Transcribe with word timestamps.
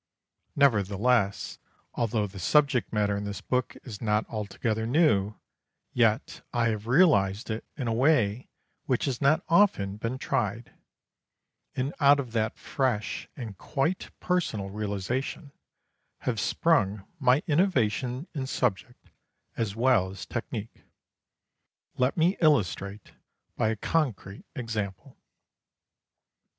Nevertheless, 0.55 1.59
although 1.93 2.25
the 2.25 2.39
subject 2.39 2.91
matter 2.91 3.15
in 3.15 3.23
this 3.23 3.39
book 3.41 3.77
is 3.83 4.01
not 4.01 4.25
altogether 4.29 4.87
new, 4.87 5.35
yet 5.93 6.41
I 6.51 6.69
have 6.69 6.87
realized 6.87 7.51
it 7.51 7.65
in 7.77 7.87
a 7.87 7.93
way 7.93 8.49
which 8.85 9.05
has 9.05 9.21
not 9.21 9.43
often 9.47 9.97
been 9.97 10.17
tried, 10.17 10.73
and 11.75 11.93
out 11.99 12.19
of 12.19 12.31
that 12.31 12.57
fresh 12.57 13.29
and 13.35 13.55
quite 13.59 14.09
personal 14.19 14.71
realization 14.71 15.51
have 16.21 16.39
sprung 16.39 17.07
my 17.19 17.43
innovations 17.45 18.25
in 18.33 18.47
subject 18.47 19.11
as 19.55 19.75
well 19.75 20.09
as 20.09 20.25
technique. 20.25 20.81
Let 21.97 22.17
me 22.17 22.37
illustrate 22.41 23.11
by 23.55 23.69
a 23.69 23.75
concrete 23.75 24.47
example. 24.55 25.15